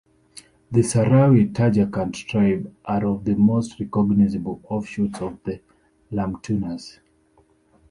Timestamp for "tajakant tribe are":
1.53-3.05